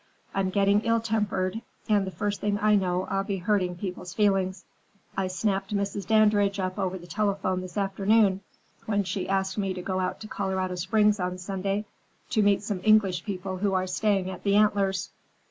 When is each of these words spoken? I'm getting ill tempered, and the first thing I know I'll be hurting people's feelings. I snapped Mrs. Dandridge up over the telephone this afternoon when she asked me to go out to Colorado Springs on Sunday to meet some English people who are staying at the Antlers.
I'm 0.33 0.49
getting 0.49 0.81
ill 0.81 0.99
tempered, 0.99 1.61
and 1.87 2.07
the 2.07 2.09
first 2.09 2.41
thing 2.41 2.57
I 2.57 2.73
know 2.73 3.03
I'll 3.11 3.23
be 3.23 3.37
hurting 3.37 3.75
people's 3.75 4.15
feelings. 4.15 4.65
I 5.15 5.27
snapped 5.27 5.75
Mrs. 5.75 6.07
Dandridge 6.07 6.59
up 6.59 6.79
over 6.79 6.97
the 6.97 7.05
telephone 7.05 7.61
this 7.61 7.77
afternoon 7.77 8.41
when 8.87 9.03
she 9.03 9.29
asked 9.29 9.59
me 9.59 9.75
to 9.75 9.81
go 9.83 9.99
out 9.99 10.19
to 10.21 10.27
Colorado 10.27 10.73
Springs 10.73 11.19
on 11.19 11.37
Sunday 11.37 11.85
to 12.31 12.41
meet 12.41 12.63
some 12.63 12.81
English 12.83 13.23
people 13.25 13.57
who 13.57 13.75
are 13.75 13.85
staying 13.85 14.27
at 14.31 14.41
the 14.43 14.55
Antlers. 14.55 15.11